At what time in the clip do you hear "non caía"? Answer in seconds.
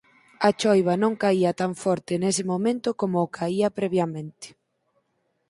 1.03-1.51